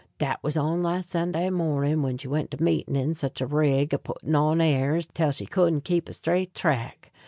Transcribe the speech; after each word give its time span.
Dat 0.17 0.39
was 0.41 0.57
on 0.57 0.81
last 0.81 1.11
Sunday 1.11 1.51
mornin', 1.51 2.01
when 2.01 2.17
she 2.17 2.27
went 2.27 2.49
to 2.49 2.63
meetin' 2.63 2.95
in 2.95 3.13
sich 3.13 3.39
a 3.39 3.45
rig, 3.45 3.93
a 3.93 3.99
puttin' 3.99 4.33
on 4.33 4.59
airs, 4.59 5.05
tell 5.13 5.29
she 5.29 5.45
couldn't 5.45 5.83
keep 5.83 6.09
a 6.09 6.13
straight 6.13 6.55
track. 6.55 7.11